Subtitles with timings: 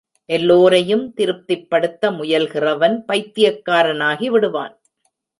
[0.29, 4.73] எல்லோரையும் திருப்திப்படுத்த முயல்கிறவன் பைத்தியக்காரனாகி விடுவான்.